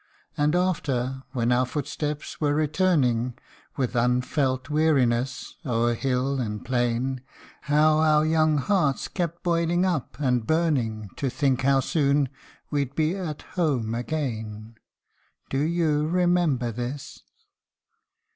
[0.35, 3.37] And after, when our footsteps were returning,
[3.77, 7.21] With unfelt weariness, o'er hill and plain;
[7.69, 12.29] How our young hearts kept boiling up, and burning, To think how soon
[12.73, 14.73] we^d be at home again.
[15.51, 17.19] Do you remember this